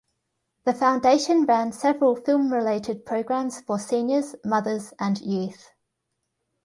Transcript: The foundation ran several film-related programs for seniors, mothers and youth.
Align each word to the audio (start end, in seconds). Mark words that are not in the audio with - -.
The 0.65 0.73
foundation 0.73 1.45
ran 1.45 1.73
several 1.73 2.15
film-related 2.15 3.05
programs 3.05 3.61
for 3.61 3.77
seniors, 3.77 4.35
mothers 4.43 4.95
and 4.99 5.21
youth. 5.21 5.69